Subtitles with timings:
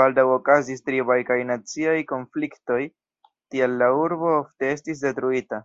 [0.00, 2.78] Baldaŭ okazis tribaj kaj naciaj konfliktoj,
[3.56, 5.60] tial la urbo ofte estis detruita.